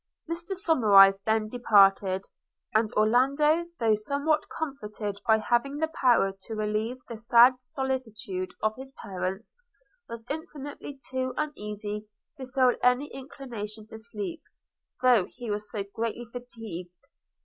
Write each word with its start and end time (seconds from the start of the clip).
Mr 0.27 0.55
Somerive 0.55 1.19
then 1.27 1.47
departed; 1.47 2.23
and 2.73 2.91
Orlando, 2.93 3.65
though 3.79 3.93
somewhat 3.93 4.49
comforted 4.49 5.21
by 5.27 5.37
having 5.37 5.77
the 5.77 5.89
power 5.89 6.33
to 6.47 6.55
relieve 6.55 6.97
the 7.07 7.17
sad 7.17 7.57
solicitude 7.59 8.51
of 8.63 8.73
his 8.75 8.91
parents, 8.93 9.55
was 10.09 10.25
infinitely 10.27 10.99
too 11.07 11.35
uneasy 11.37 12.07
to 12.37 12.47
feel 12.47 12.71
any 12.81 13.13
inclination 13.13 13.85
to 13.89 13.99
sleep, 13.99 14.41
though 15.03 15.25
he 15.29 15.51
was 15.51 15.69
so 15.69 15.83
greatly 15.93 16.25
fatigued. 16.31 17.05